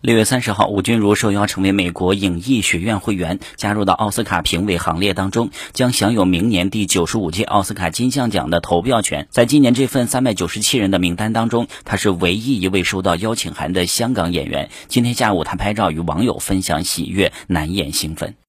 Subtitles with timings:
[0.00, 9.26] 六月三十号，吴君如受邀成为美国影艺学院会员，加入到奥斯卡评委行列当中，将享有明年第九十五届奥斯卡金像奖的投票权。
[9.28, 14.70] 在今年这份三百九十七人的名单当中，她是唯一一位收到邀请函的香港演员。
[14.86, 18.36] 今天下午，她拍照与网友分享喜悦，难掩兴奋。